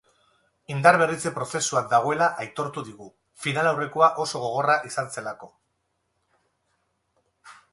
Indarberritze 0.75 1.31
prozesuan 1.35 1.91
dagoela 1.91 2.29
aitortu 2.45 2.83
digu, 2.87 3.09
finalaurrekoa 3.43 4.09
oso 4.25 4.41
gogorra 4.47 4.79
izan 4.91 5.13
zelako. 5.17 5.51